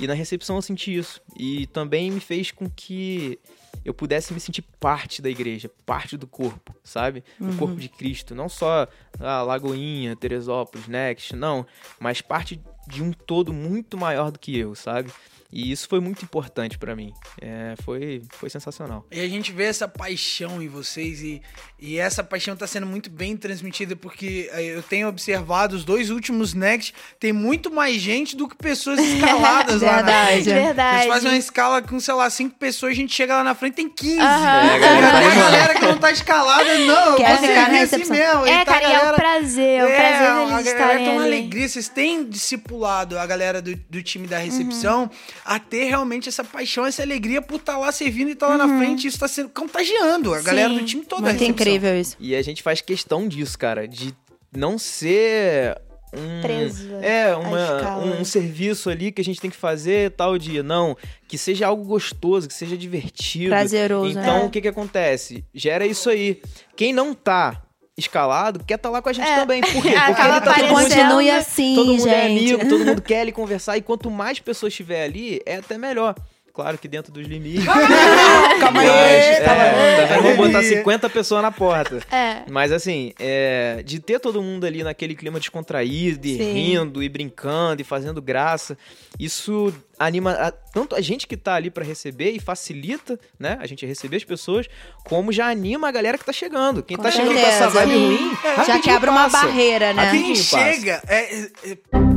e 0.00 0.06
na 0.06 0.14
recepção 0.14 0.56
eu 0.56 0.62
senti 0.62 0.96
isso. 0.96 1.20
E 1.36 1.66
também 1.66 2.10
me 2.10 2.20
fez 2.20 2.50
com 2.50 2.68
que 2.70 3.38
eu 3.84 3.92
pudesse 3.92 4.32
me 4.32 4.40
sentir 4.40 4.62
parte 4.80 5.20
da 5.20 5.28
igreja, 5.28 5.70
parte 5.84 6.16
do 6.16 6.26
corpo, 6.26 6.74
sabe? 6.82 7.22
Do 7.38 7.54
corpo 7.58 7.76
de 7.76 7.90
Cristo. 7.90 8.34
Não 8.34 8.48
só 8.48 8.88
a 9.20 9.42
Lagoinha, 9.42 10.16
Teresópolis, 10.16 10.88
Next, 10.88 11.36
não. 11.36 11.66
Mas 12.00 12.22
parte 12.22 12.58
de 12.88 13.02
um 13.02 13.12
todo 13.12 13.52
muito 13.52 13.98
maior 13.98 14.30
do 14.30 14.38
que 14.38 14.56
eu, 14.58 14.74
sabe? 14.74 15.10
E 15.56 15.70
isso 15.70 15.86
foi 15.88 16.00
muito 16.00 16.24
importante 16.24 16.76
pra 16.76 16.96
mim. 16.96 17.12
É, 17.40 17.74
foi, 17.84 18.22
foi 18.30 18.50
sensacional. 18.50 19.06
E 19.12 19.20
a 19.20 19.28
gente 19.28 19.52
vê 19.52 19.64
essa 19.66 19.86
paixão 19.86 20.60
em 20.60 20.66
vocês 20.66 21.22
e, 21.22 21.40
e 21.78 21.96
essa 21.96 22.24
paixão 22.24 22.56
tá 22.56 22.66
sendo 22.66 22.86
muito 22.88 23.08
bem 23.08 23.36
transmitida 23.36 23.94
porque 23.94 24.50
eh, 24.52 24.64
eu 24.76 24.82
tenho 24.82 25.06
observado 25.06 25.76
os 25.76 25.84
dois 25.84 26.10
últimos 26.10 26.54
Next, 26.54 26.92
tem 27.20 27.32
muito 27.32 27.70
mais 27.70 28.00
gente 28.02 28.34
do 28.36 28.48
que 28.48 28.56
pessoas 28.56 28.98
escaladas 29.06 29.80
lá 29.80 29.92
na 29.92 29.96
Verdade. 30.02 30.42
frente. 30.42 30.44
Verdade. 30.64 30.96
Eles 30.96 31.06
fazem 31.14 31.30
uma 31.30 31.38
escala 31.38 31.82
com, 31.82 32.00
sei 32.00 32.14
lá, 32.14 32.28
cinco 32.30 32.56
pessoas, 32.58 32.92
a 32.92 32.96
gente 32.96 33.14
chega 33.14 33.36
lá 33.36 33.44
na 33.44 33.54
frente 33.54 33.74
tem 33.74 33.88
15. 33.88 34.18
Aham. 34.18 34.46
É, 34.66 34.70
a 34.72 34.76
E 34.76 34.80
galera 34.80 35.10
tá 35.10 35.18
a 35.18 35.34
galera 35.50 35.74
que 35.74 35.86
não 35.86 35.98
tá 35.98 36.10
escalada, 36.10 36.78
não, 36.78 37.10
eu 37.10 37.16
Quer 37.16 37.38
ficar 37.38 37.70
assim 37.82 38.10
mesmo. 38.10 38.46
É, 38.46 38.64
tá 38.64 38.72
a 38.72 38.80
cara, 38.80 38.82
e 38.82 38.86
é 38.86 38.96
galera- 38.96 39.12
o 39.12 39.14
prazer, 39.20 39.78
é 39.80 39.84
o 39.84 39.86
prazer 39.86 40.26
a 40.26 40.34
deles 40.34 40.50
galera 40.50 40.60
estarem 40.70 41.04
tem 41.04 41.14
uma 41.14 41.24
alegria, 41.24 41.68
vocês 41.68 41.88
têm 41.88 42.28
discipulado 42.28 43.16
a 43.18 43.24
galera 43.24 43.62
do, 43.62 43.76
do 43.76 44.02
time 44.02 44.26
da 44.26 44.38
recepção 44.38 45.04
Uhum. 45.04 45.10
A 45.44 45.58
ter 45.58 45.84
realmente 45.84 46.28
essa 46.28 46.42
paixão, 46.42 46.86
essa 46.86 47.02
alegria 47.02 47.42
por 47.42 47.56
estar 47.56 47.76
lá 47.78 47.92
servindo 47.92 48.28
e 48.28 48.32
estar 48.32 48.48
lá 48.48 48.56
na 48.58 48.78
frente. 48.78 49.06
Isso 49.06 49.18
tá 49.18 49.28
sendo 49.28 49.50
contagiando 49.50 50.32
a 50.32 50.40
galera 50.40 50.68
Uhum. 50.70 50.74
Sim, 50.76 50.80
do 50.82 50.86
time 50.86 51.04
toda. 51.04 51.22
da 51.22 51.28
Muito 51.30 51.44
incrível 51.44 51.98
isso. 52.00 52.16
E 52.18 52.34
a 52.34 52.42
gente 52.42 52.62
faz 52.62 52.80
questão 52.80 53.28
disso, 53.28 53.58
cara, 53.58 53.86
de 53.86 54.14
não 54.56 54.78
ser 54.78 55.76
um 56.16 56.40
Preso 56.42 56.94
é 57.02 57.32
à 57.32 57.38
uma, 57.38 57.98
um, 57.98 58.20
um 58.20 58.24
serviço 58.24 58.88
ali 58.88 59.10
que 59.10 59.20
a 59.20 59.24
gente 59.24 59.40
tem 59.40 59.50
que 59.50 59.56
fazer 59.56 60.12
tal 60.12 60.38
dia, 60.38 60.62
não, 60.62 60.96
que 61.26 61.36
seja 61.36 61.66
algo 61.66 61.82
gostoso, 61.84 62.46
que 62.46 62.54
seja 62.54 62.76
divertido. 62.76 63.48
Prazeroso, 63.50 64.10
Então, 64.10 64.38
né? 64.40 64.44
o 64.44 64.50
que 64.50 64.60
que 64.60 64.68
acontece? 64.68 65.44
Gera 65.52 65.84
isso 65.84 66.08
aí. 66.08 66.40
Quem 66.76 66.92
não 66.92 67.12
tá 67.14 67.60
escalado 67.96 68.64
quer 68.64 68.74
estar 68.74 68.90
lá 68.90 69.00
com 69.00 69.08
a 69.08 69.12
gente 69.12 69.28
É. 69.28 69.36
também. 69.36 69.60
Por 69.60 69.70
quê? 69.72 69.80
Porque 69.80 69.94
Acaba 69.94 70.36
ele 70.36 70.40
tá 70.44 70.54
todo 70.54 70.66
mundo. 70.68 70.82
Continue 70.82 71.30
assim, 71.30 71.74
todo 71.74 71.86
mundo 71.92 72.02
gente. 72.02 72.08
é 72.14 72.26
amigo, 72.26 72.68
todo 72.68 72.84
mundo 72.84 73.02
quer 73.02 73.22
ele 73.22 73.32
conversar 73.32 73.76
e 73.76 73.82
quanto 73.82 74.10
mais 74.10 74.38
pessoas 74.40 74.74
tiver 74.74 75.04
ali, 75.04 75.40
é 75.46 75.56
até 75.56 75.78
melhor. 75.78 76.14
Claro 76.54 76.78
que 76.78 76.86
dentro 76.86 77.12
dos 77.12 77.26
limites. 77.26 77.64
Calma 78.60 78.80
aí, 78.80 78.86
Mas, 78.88 79.38
calma 79.44 79.62
aí. 79.62 79.74
é, 79.74 80.06
também 80.06 80.22
vamos 80.22 80.36
botar 80.36 80.62
50 80.62 81.10
pessoas 81.10 81.42
na 81.42 81.50
porta. 81.50 81.98
É. 82.14 82.42
Mas 82.48 82.70
assim, 82.70 83.12
é, 83.18 83.82
de 83.84 83.98
ter 83.98 84.20
todo 84.20 84.40
mundo 84.40 84.64
ali 84.64 84.84
naquele 84.84 85.16
clima 85.16 85.40
descontraído, 85.40 86.26
e 86.28 86.36
Sim. 86.38 86.52
rindo, 86.52 87.02
e 87.02 87.08
brincando, 87.08 87.82
e 87.82 87.84
fazendo 87.84 88.22
graça, 88.22 88.78
isso 89.18 89.74
anima 89.98 90.30
a- 90.32 90.52
tanto 90.52 90.94
a 90.94 91.00
gente 91.00 91.26
que 91.26 91.36
tá 91.36 91.54
ali 91.54 91.70
pra 91.70 91.84
receber 91.84 92.30
e 92.30 92.38
facilita, 92.40 93.18
né, 93.38 93.58
a 93.60 93.66
gente 93.66 93.84
receber 93.84 94.16
as 94.18 94.24
pessoas, 94.24 94.68
como 95.04 95.32
já 95.32 95.48
anima 95.48 95.88
a 95.88 95.90
galera 95.90 96.16
que 96.16 96.24
tá 96.24 96.32
chegando. 96.32 96.84
Quem 96.84 96.96
Com 96.96 97.02
tá 97.02 97.10
chegando 97.10 97.32
com 97.34 97.38
essa 97.40 97.70
certeza. 97.70 97.86
vibe 97.86 97.94
ruim, 97.96 98.36
Já 98.66 98.78
quebra 98.78 99.10
uma 99.10 99.28
passa. 99.28 99.46
barreira, 99.46 99.92
né? 99.92 100.10
Quem 100.12 100.34
chega 100.36 101.02
é, 101.08 101.34
é, 101.42 101.48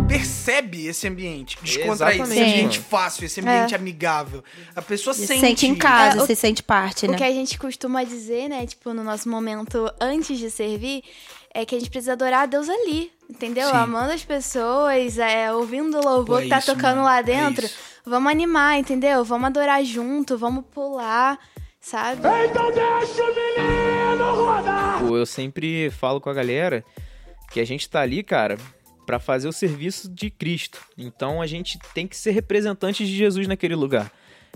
percebe 0.08 0.88
esse 0.88 1.08
ambiente 1.08 1.58
descontraído, 1.62 2.24
esse 2.24 2.40
ambiente 2.42 2.80
fácil, 2.80 3.26
esse 3.26 3.42
ambiente 3.42 3.76
amigável. 3.76 4.44
A 4.76 4.82
pessoa 4.82 5.14
Se 5.14 5.28
sente. 5.28 5.40
sente 5.42 5.68
em 5.68 5.76
casa, 5.76 6.20
É, 6.20 6.24
o- 6.24 6.26
se 6.26 6.36
sente 6.36 6.64
parte, 6.64 7.06
O 7.06 7.12
né? 7.12 7.18
que 7.18 7.24
a 7.24 7.32
gente 7.32 7.58
costuma 7.60 8.04
dizer, 8.04 8.50
né, 8.50 8.66
tipo, 8.66 8.94
no 8.94 9.04
nosso 9.04 9.30
momento 9.30 9.92
antes 10.00 10.38
de 10.40 10.50
servir, 10.50 11.04
é 11.54 11.66
que 11.66 11.76
a 11.76 11.80
gente 11.80 11.90
precisa 11.90 12.14
adorar 12.14 12.44
a 12.44 12.46
Deus 12.46 12.70
ali, 12.70 13.12
entendeu? 13.30 13.68
Sim. 13.70 13.76
Amando 13.76 14.12
as 14.14 14.24
pessoas, 14.24 15.18
é, 15.18 15.52
ouvindo 15.52 15.98
o 16.00 16.04
louvor 16.04 16.38
Pô, 16.38 16.44
que 16.44 16.50
tá 16.50 16.60
isso, 16.60 16.68
tocando 16.74 16.98
mano, 16.98 17.04
lá 17.06 17.20
é 17.20 17.24
dentro. 17.24 17.66
isso. 17.66 17.78
vamos 18.06 18.32
animar, 18.32 18.78
entendeu? 18.80 19.24
Vamos 19.26 19.48
adorar 19.48 19.84
junto, 19.84 20.38
vamos 20.38 20.64
pular, 20.74 21.38
sabe? 21.82 22.22
Pô, 25.00 25.18
eu 25.18 25.26
sempre 25.26 25.90
falo 25.92 26.22
com 26.22 26.30
a 26.30 26.34
galera 26.34 26.84
que 27.52 27.60
a 27.60 27.66
gente 27.66 27.90
tá 27.90 28.02
ali, 28.02 28.24
cara, 28.24 28.58
pra 29.08 29.18
fazer 29.20 29.48
o 29.48 29.52
serviço 29.54 30.08
de 30.08 30.30
Cristo. 30.30 30.80
Então 30.98 31.42
a 31.42 31.48
gente 31.48 31.80
tem 31.96 32.06
que 32.06 32.16
ser 32.16 32.32
representante 32.32 33.04
de 33.06 33.16
Jesus 33.16 33.48
naquele 33.48 33.74
lugar. 33.74 34.12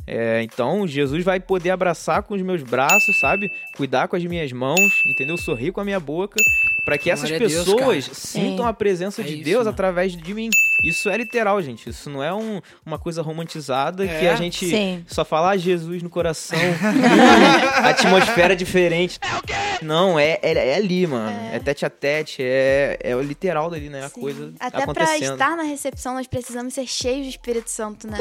É, 0.07 0.41
então 0.43 0.87
Jesus 0.87 1.23
vai 1.23 1.39
poder 1.39 1.69
abraçar 1.69 2.23
com 2.23 2.33
os 2.33 2.41
meus 2.41 2.61
braços, 2.63 3.19
sabe? 3.19 3.49
Cuidar 3.77 4.07
com 4.07 4.15
as 4.15 4.23
minhas 4.25 4.51
mãos, 4.51 4.91
entendeu? 5.05 5.37
Sorrir 5.37 5.71
com 5.71 5.79
a 5.79 5.85
minha 5.85 5.99
boca, 5.99 6.37
pra 6.85 6.97
que 6.97 7.09
essas 7.09 7.29
Glória 7.29 7.47
Deus, 7.47 7.65
pessoas 7.65 8.05
cara. 8.07 8.15
sintam 8.15 8.67
a 8.67 8.73
presença 8.73 9.21
É 9.21 9.25
de 9.25 9.35
isso, 9.35 9.43
Deus 9.43 9.57
mano. 9.59 9.69
através 9.69 10.15
de 10.15 10.33
mim. 10.33 10.49
Isso 10.83 11.09
é 11.09 11.17
literal, 11.17 11.61
gente. 11.61 11.89
Isso 11.89 12.09
não 12.09 12.23
é 12.23 12.33
um- 12.33 12.59
uma 12.85 12.97
coisa 12.97 13.21
romantizada 13.21 14.05
que 14.07 14.25
É? 14.25 14.31
a 14.31 14.35
gente 14.35 14.65
Sim. 14.67 15.05
só 15.07 15.23
fala 15.23 15.51
ah, 15.51 15.57
Jesus 15.57 16.01
no 16.01 16.09
coração, 16.09 16.57
atmosfera 17.85 18.55
diferente. 18.55 19.19
Não, 19.81 20.17
é, 20.19 20.39
é, 20.41 20.69
é 20.69 20.75
ali, 20.75 21.05
mano. 21.07 21.29
É. 21.53 21.59
tete 21.59 21.85
a 21.85 21.89
tete, 21.89 22.41
é, 22.41 22.97
é 23.03 23.15
o 23.15 23.21
literal 23.21 23.69
dali, 23.69 23.89
né? 23.89 24.03
A 24.05 24.09
Sim. 24.09 24.21
coisa 24.21 24.53
Até 24.59 24.69
pra 24.85 25.03
acontecendo. 25.03 25.33
estar 25.33 25.55
na 25.55 25.63
recepção, 25.63 26.13
nós 26.15 26.27
precisamos 26.27 26.73
ser 26.73 26.87
cheios 26.87 27.27
do 27.27 27.29
Espírito 27.29 27.69
Santo, 27.69 28.07
né? 28.07 28.17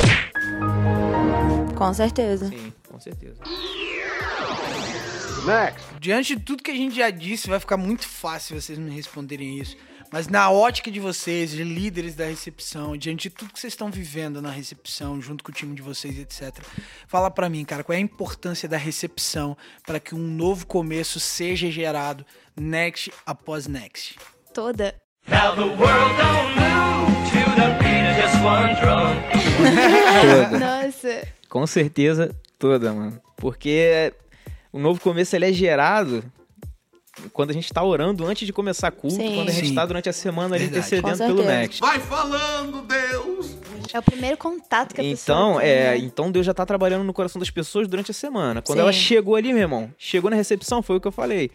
Com 1.76 1.95
certeza. 1.95 2.49
Sim, 2.49 2.73
com 2.90 3.00
certeza. 3.00 3.37
Next. 5.47 5.81
Diante 5.99 6.37
de 6.37 6.43
tudo 6.43 6.62
que 6.62 6.71
a 6.71 6.75
gente 6.75 6.95
já 6.97 7.09
disse, 7.11 7.49
vai 7.49 7.59
ficar 7.59 7.76
muito 7.79 8.07
fácil 8.07 8.61
vocês 8.61 8.79
me 8.79 8.90
responderem 8.95 9.59
isso. 9.59 9.76
Mas 10.12 10.26
na 10.26 10.50
ótica 10.50 10.90
de 10.90 10.99
vocês, 10.99 11.52
de 11.52 11.62
líderes 11.62 12.17
da 12.17 12.25
recepção, 12.25 12.97
diante 12.97 13.29
de 13.29 13.31
tudo 13.31 13.52
que 13.52 13.61
vocês 13.61 13.73
estão 13.73 13.90
vivendo 13.90 14.43
na 14.43 14.50
recepção, 14.50 15.23
junto 15.23 15.45
com 15.45 15.52
o 15.52 15.55
time 15.55 15.75
de 15.75 15.83
vocês, 15.83 16.19
etc. 16.19 16.64
Fala 17.07 17.31
pra 17.31 17.49
mim, 17.49 17.64
cara, 17.64 17.85
qual 17.85 17.95
é 17.95 17.99
a 17.99 18.02
importância 18.02 18.69
da 18.69 18.76
recepção 18.76 19.57
para 19.87 20.00
que 20.00 20.12
um 20.12 20.19
novo 20.19 20.67
começo 20.67 21.21
seja 21.21 21.71
gerado 21.71 22.26
next 22.57 23.12
após 23.25 23.69
next? 23.69 24.19
Toda. 24.52 24.97
Now 25.29 25.55
the 25.55 25.62
world 25.62 26.17
don't 26.17 26.57
move 26.59 27.31
to 27.31 27.50
the 27.55 27.69
beat 27.79 28.11
of 28.11 28.21
just 28.21 28.43
one 28.43 28.75
drum. 28.81 29.14
Toda. 30.19 30.59
Nossa. 30.83 31.29
Com 31.49 31.67
certeza, 31.69 32.35
toda, 32.59 32.93
mano. 32.93 33.21
Porque 33.37 34.12
o 34.73 34.81
novo 34.81 35.00
começo 35.00 35.37
ele 35.37 35.47
é 35.47 35.52
gerado 35.52 36.25
quando 37.33 37.50
a 37.50 37.53
gente 37.53 37.73
tá 37.73 37.83
orando 37.83 38.27
antes 38.27 38.47
de 38.47 38.53
começar 38.53 38.91
culto, 38.91 39.17
Sim. 39.17 39.35
quando 39.35 39.49
a 39.49 39.53
gente 39.53 39.69
Sim. 39.69 39.75
tá 39.75 39.87
durante 39.87 40.09
a 40.09 40.12
semana 40.12 40.55
ali 40.57 40.65
Verdade. 40.67 40.87
intercedendo 40.95 41.37
pelo. 41.37 41.43
Next. 41.49 41.81
Vai 41.81 41.99
falando, 41.99 42.83
Deus. 42.83 43.57
É 43.93 43.99
o 43.99 44.03
primeiro 44.03 44.37
contato 44.37 44.95
que 44.95 45.00
a 45.00 45.05
pessoa 45.05 45.37
Então, 45.37 45.59
tem, 45.61 45.69
é, 45.69 45.91
né? 45.91 45.99
então 45.99 46.31
Deus 46.31 46.47
já 46.47 46.55
tá 46.55 46.65
trabalhando 46.65 47.03
no 47.05 47.12
coração 47.12 47.39
das 47.41 47.50
pessoas 47.50 47.89
durante 47.89 48.11
a 48.11 48.15
semana. 48.15 48.62
Quando 48.62 48.79
Sim. 48.79 48.83
ela 48.83 48.93
chegou 48.93 49.35
ali, 49.35 49.53
meu 49.53 49.62
irmão, 49.62 49.91
chegou 49.99 50.31
na 50.31 50.37
recepção, 50.37 50.83
foi 50.83 50.97
o 50.97 51.00
que 51.00 51.09
eu 51.09 51.12
falei. 51.12 51.50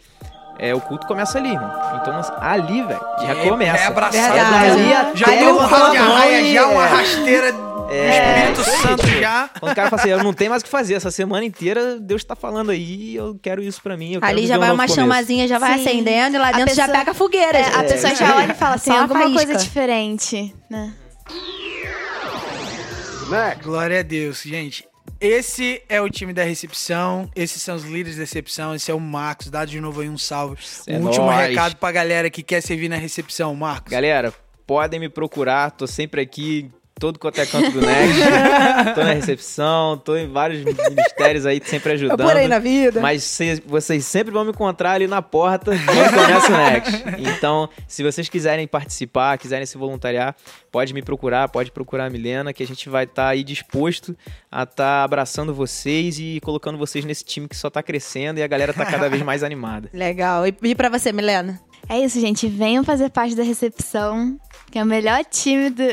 É, 0.58 0.74
o 0.74 0.80
culto 0.82 1.06
começa 1.06 1.38
ali, 1.38 1.52
irmão. 1.52 1.70
Então, 2.02 2.22
ali, 2.40 2.82
velho, 2.84 3.00
já 3.22 3.32
É- 3.34 3.50
começa. 3.50 3.84
É 3.84 3.86
abraçado. 3.88 4.36
Dali 4.36 4.90
Já- 4.90 5.02
até 5.02 5.18
Já 5.18 5.26
deu 5.28 5.38
um 5.56 5.62
eu 5.62 5.68
ralo 5.68 5.92
de 5.92 5.98
arraia, 5.98 6.42
"Mãe, 6.42 6.54
já 6.54 6.68
uma 6.68 6.86
é." 6.86 6.88
rasteira 6.90 7.66
É, 7.88 8.50
Espírito 8.50 8.64
Santo 8.82 9.08
já. 9.20 9.48
Quando 9.60 9.72
o 9.72 9.76
cara 9.76 9.90
fala 9.92 10.02
assim, 10.02 10.10
eu 10.12 10.24
não 10.24 10.34
tenho 10.34 10.50
mais 10.50 10.64
o 10.64 10.66
que 10.66 10.72
fazer, 10.72 10.96
essa 10.96 11.12
semana 11.12 11.46
inteira 11.46 12.00
Deus 12.00 12.24
tá 12.24 12.36
falando 12.36 12.72
aí, 12.72 13.16
eu 13.16 13.38
quero 13.40 13.62
isso 13.62 13.80
pra 13.80 13.96
mim. 13.96 14.18
Ali 14.24 14.48
já 14.48 14.56
um 14.56 14.60
vai 14.60 14.70
uma 14.72 14.76
começo. 14.78 14.96
chamazinha, 14.96 15.48
já 15.48 15.60
vai 15.60 15.78
Sim. 15.78 15.82
acendendo 15.88 16.36
e 16.36 16.40
lá 16.40 16.48
A 16.48 16.52
dentro 16.54 16.74
já 16.74 16.86
pessoa- 16.86 16.98
pega 17.00 17.12
a 17.12 17.14
fogueira. 17.14 17.58
É, 17.60 17.64
já. 17.64 17.80
a 17.80 17.84
pessoa 17.84 18.16
já 18.16 18.36
olha 18.38 18.52
e 18.52 18.56
fala, 18.56 18.78
Só 18.80 18.84
tem 18.86 18.94
uma 18.94 19.02
alguma 19.04 19.22
coisa 19.26 19.38
faísca. 19.46 19.58
diferente, 19.64 20.56
né? 20.68 20.94
Glória 23.64 24.00
a 24.00 24.04
Deus, 24.04 24.42
gente. 24.44 24.88
Esse 25.20 25.82
é 25.88 26.02
o 26.02 26.10
time 26.10 26.34
da 26.34 26.44
recepção, 26.44 27.30
esses 27.36 27.62
são 27.62 27.76
os 27.76 27.84
líderes 27.84 28.18
da 28.18 28.22
recepção, 28.22 28.76
esse 28.76 28.92
é 28.92 28.94
o 28.94 29.00
Marcos. 29.00 29.50
Dá 29.50 29.66
de 29.66 29.80
novo 29.80 30.02
aí 30.02 30.10
um 30.10 30.18
salve. 30.18 30.58
É 30.88 30.98
um 30.98 31.06
último 31.06 31.26
nóis. 31.26 31.50
recado 31.50 31.76
pra 31.78 31.92
galera 31.92 32.30
que 32.30 32.44
quer 32.44 32.62
servir 32.62 32.90
na 32.90 32.98
recepção, 32.98 33.56
Marcos. 33.56 33.92
Galera, 33.92 34.34
podem 34.68 35.00
me 35.00 35.10
procurar, 35.10 35.72
tô 35.72 35.88
sempre 35.88 36.22
aqui, 36.22 36.70
todo 37.00 37.20
quanto 37.20 37.40
é 37.42 37.46
canto 37.46 37.72
do 37.72 37.82
Next. 37.82 38.22
tô 38.96 39.04
na 39.04 39.14
recepção, 39.14 39.98
tô 39.98 40.16
em 40.16 40.28
vários 40.32 40.64
ministérios 40.64 41.46
aí, 41.46 41.62
sempre 41.64 41.94
ajudando. 41.94 42.24
Por 42.28 42.36
aí 42.36 42.48
na 42.48 42.60
vida. 42.60 43.02
Mas 43.02 43.24
cês- 43.24 43.62
vocês 43.66 44.06
sempre 44.06 44.32
vão 44.32 44.46
me 44.46 44.52
encontrar 44.52 44.92
ali 44.94 45.06
na 45.08 45.22
porta 45.22 45.72
quando 45.72 46.14
começa 46.14 46.52
o 46.52 46.58
Next. 46.58 47.04
Então, 47.20 47.70
se 47.88 48.02
vocês 48.02 48.30
quiserem 48.30 48.66
participar, 48.68 49.38
quiserem 49.38 49.66
se 49.66 49.78
voluntariar, 49.78 50.36
pode 50.72 50.94
me 50.94 51.02
procurar, 51.02 51.50
pode 51.50 51.72
procurar 51.72 52.06
a 52.06 52.10
Milena, 52.10 52.54
que 52.54 52.64
a 52.64 52.68
gente 52.68 52.88
vai 52.90 53.04
estar 53.04 53.28
aí 53.30 53.44
disposto 53.44 54.16
a 54.52 54.64
estar 54.64 55.04
abraçando 55.04 55.54
vocês 55.54 56.18
e 56.20 56.40
colocando 56.42 56.78
vocês 56.78 57.04
nesse 57.04 57.26
time 57.26 57.48
que 57.48 57.58
só 57.58 57.70
tá 57.70 57.84
crescendo 57.84 58.40
e 58.40 58.44
a 58.44 58.48
galera 58.48 58.74
tá 58.74 58.86
cada 58.86 59.10
vez 59.10 59.22
mais 59.22 59.44
animada. 59.44 59.90
Legal. 59.94 60.48
E, 60.48 60.56
e 60.64 60.74
pra 60.76 60.88
você, 60.90 61.12
Milena? 61.12 61.60
É 61.88 62.00
isso, 62.00 62.20
gente. 62.20 62.48
Venham 62.48 62.84
fazer 62.84 63.10
parte 63.10 63.36
da 63.36 63.44
recepção, 63.44 64.38
que 64.72 64.80
é 64.80 64.84
o 64.84 64.86
melhor 64.86 65.24
time 65.26 65.70
do. 65.70 65.84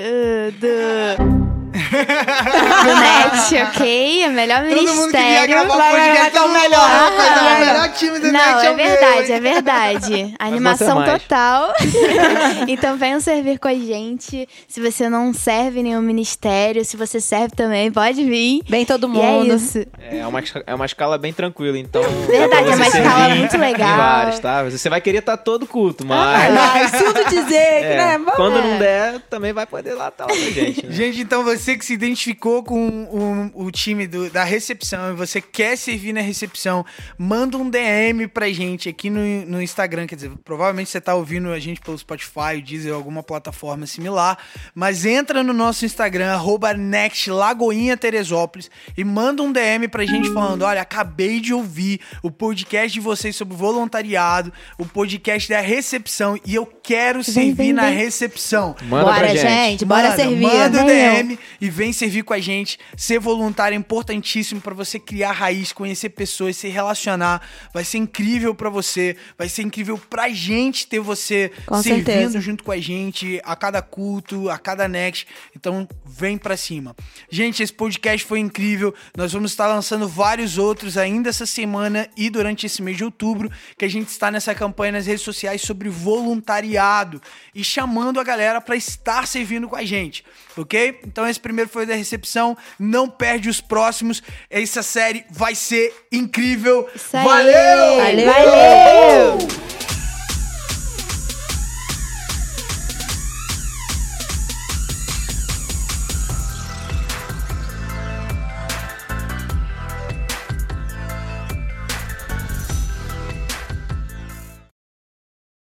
do. 0.61 1.52
Do 1.73 2.95
net, 3.01 3.63
ok? 3.77 4.23
É 4.25 4.29
o 4.29 4.33
melhor 4.33 4.63
Todo 4.69 4.95
mundo 4.95 5.13
que 5.13 5.19
vier 5.19 5.49
ministério. 5.49 5.67
gravar 5.67 5.75
o 5.75 5.91
podcast 5.91 6.37
é 6.37 6.41
o 6.43 6.49
melhor. 6.53 6.81
Ah, 6.91 7.11
Mas 7.17 7.41
o 7.41 7.67
melhor 7.67 7.89
time 7.93 8.19
do 8.19 8.33
Não, 8.33 8.33
Net 8.33 8.67
é 8.67 8.71
é 8.71 8.75
verdade, 8.75 9.33
é 9.33 9.41
verdade. 9.41 10.35
Animação 10.39 10.97
mais. 10.97 11.23
total. 11.23 11.73
então 12.69 12.97
venham 12.97 13.21
servir 13.21 13.59
com 13.59 13.69
a 13.69 13.75
gente. 13.75 14.49
Se 14.69 14.81
você 14.81 15.09
não 15.09 15.33
serve 15.33 15.81
em 15.81 15.85
nenhum 15.85 16.03
ministério, 16.03 16.85
se 16.85 16.97
você 16.97 17.21
serve 17.21 17.55
também, 17.57 17.91
pode 17.91 18.23
vir. 18.25 18.61
Bem 18.69 18.85
todo 18.85 19.07
E 19.15 19.21
é 19.21 19.23
mundo. 19.23 19.55
isso. 19.55 19.85
É 20.11 20.27
uma, 20.27 20.43
é 20.67 20.75
uma 20.75 20.87
escala 20.87 21.17
bem 21.19 21.33
tranquila, 21.33 21.79
então. 21.79 22.03
Verdade, 22.27 22.65
pra 22.65 22.73
é 22.73 22.77
uma 22.77 22.87
escala 22.89 23.29
muito 23.35 23.57
legal. 23.59 23.97
vários, 23.97 24.39
tá? 24.39 24.63
Você 24.65 24.89
vai 24.89 25.01
querer 25.01 25.19
estar 25.19 25.37
todo 25.37 25.67
culto, 25.67 26.05
mas. 26.05 26.57
Ai, 26.59 26.89
sinto 26.89 27.29
dizer 27.29 27.47
que, 27.81 27.85
é, 27.87 27.97
né? 27.97 28.19
Vamos- 28.19 28.35
quando 28.35 28.61
não 28.63 28.79
der, 28.79 29.21
também 29.31 29.53
vai 29.53 29.67
poder 29.67 29.95
lá 29.95 30.09
estar 30.09 30.25
lá 30.25 30.31
com 30.31 30.37
a 30.37 30.51
gente. 30.51 30.87
Né? 30.87 30.93
Gente, 30.93 31.21
então 31.21 31.43
você 31.45 31.62
que 31.77 31.85
se 31.85 31.93
identificou 31.95 32.63
com 32.63 33.51
o, 33.55 33.67
o 33.67 33.71
time 33.71 34.07
do- 34.07 34.29
da 34.31 34.43
recepção 34.45 35.11
e 35.13 35.15
você 35.15 35.41
quer 35.41 35.77
servir 35.77 36.13
na 36.13 36.21
recepção, 36.21 36.85
manda 37.17 37.57
um 37.57 37.71
DM 37.71 38.27
pra 38.29 38.51
gente 38.51 38.89
aqui 38.89 39.09
no, 39.09 39.21
no 39.47 39.63
Instagram. 39.63 40.07
Quer 40.07 40.17
dizer, 40.17 40.33
provavelmente 40.45 40.91
você 40.91 41.01
tá 41.01 41.15
ouvindo 41.15 41.51
a 41.53 41.59
gente 41.61 41.81
pelo 41.81 41.97
Spotify, 41.97 42.57
o 42.59 42.63
Deezer, 42.63 42.93
alguma 42.93 43.23
plataforma 43.23 43.87
similar. 43.87 44.37
Mas 44.75 45.05
entra 45.07 45.43
no 45.43 45.53
nosso 45.53 45.85
Instagram, 45.85 46.33
arroba 46.33 46.75
Next 46.75 47.31
Lagoinha 47.31 47.97
Teresópolis, 47.97 48.71
e 48.97 49.05
manda 49.05 49.43
um 49.43 49.53
DM 49.53 49.87
pra 49.89 50.05
gente 50.05 50.31
falando: 50.33 50.63
olha, 50.63 50.83
acabei 50.83 51.41
de 51.41 51.55
ouvir 51.55 52.01
o 52.23 52.31
podcast 52.31 52.93
de 52.93 53.01
vocês 53.01 53.37
sobre 53.37 53.57
voluntariado, 53.57 54.53
o 54.79 54.85
podcast 54.87 55.49
da 55.49 55.61
recepção, 55.61 56.39
e 56.45 56.55
eu 56.55 56.67
quero 56.67 57.23
servir 57.23 57.53
vem, 57.55 57.73
na 57.73 57.87
vem. 57.87 57.97
recepção. 57.99 58.75
Manda 58.83 59.05
bora, 59.05 59.19
pra 59.19 59.29
gente. 59.29 59.41
gente. 59.43 59.85
Bora 59.85 60.03
Manda, 60.11 60.17
servir. 60.17 60.43
Manda 60.47 60.83
o. 60.83 60.87
DM 60.87 61.39
e 61.61 61.71
vem 61.71 61.93
servir 61.93 62.23
com 62.25 62.35
a 62.35 62.39
gente. 62.39 62.79
Ser 62.97 63.19
voluntário 63.19 63.75
é 63.75 63.79
importantíssimo 63.79 64.61
pra 64.61 64.75
você 64.75 64.99
criar 64.99 65.33
raiz, 65.33 65.73
conhecer 65.73 66.11
pessoas, 66.11 66.57
se 66.57 66.69
relacionar. 66.69 67.47
Vai 67.73 67.85
ser 67.85 67.99
incrível 67.99 68.55
pra 68.55 68.71
você, 68.71 69.17
vai 69.37 69.49
ser 69.49 69.63
incrível 69.63 69.99
pra 69.99 70.29
gente 70.29 70.87
ter 70.87 71.01
você 71.01 71.51
Com 71.67 71.83
servindo 71.83 72.07
certeza. 72.07 72.41
junto 72.41 72.65
com 72.65 72.73
a 72.73 72.79
gente 72.79 73.41
a 73.45 73.57
cada 73.57 73.83
culto, 73.83 74.49
a 74.49 74.59
cada 74.59 74.89
next. 74.89 75.27
Então, 75.57 75.89
vem 76.05 76.37
pra 76.37 76.57
cima. 76.57 76.95
Gente, 77.31 77.63
esse 77.63 77.73
podcast 77.73 78.27
foi 78.27 78.41
incrível. 78.41 78.95
Nós 79.17 79.33
vamos 79.33 79.53
estar 79.53 79.67
lançando 79.67 80.09
vários 80.09 80.59
outros 80.59 80.97
ainda 80.97 81.29
essa 81.29 81.47
semana 81.47 82.09
e 82.17 82.29
durante 82.31 82.67
esse 82.67 82.83
mês 82.83 82.97
de 82.97 83.05
outubro, 83.05 83.51
que 83.77 83.85
a 83.85 83.89
gente 83.89 84.09
está 84.09 84.31
nessa 84.31 84.55
campanha 84.55 84.93
nas 84.93 85.07
redes 85.07 85.23
sociais 85.23 85.63
sobre 85.63 85.89
voluntariado 85.89 87.21
e 87.55 87.65
chamando 87.65 88.21
a 88.21 88.25
galera 88.25 88.61
pra 88.61 88.77
estar 88.77 89.27
servindo 89.27 89.69
com 89.69 89.77
a 89.77 89.85
gente, 89.85 90.25
ok? 90.57 91.01
Então 91.07 91.27
esse 91.27 91.41
primeiro 91.43 91.69
foi 91.69 91.85
da 91.85 91.95
recepção. 91.95 92.57
Não 92.79 93.09
perde 93.09 93.49
os 93.49 93.61
próximos. 93.61 94.23
Essa 94.49 94.83
série 94.83 95.25
vai 95.31 95.55
ser 95.55 95.93
incrível. 96.11 96.89
Valeu! 97.13 97.97
Valeu! 97.99 98.33
Valeu! 98.33 99.72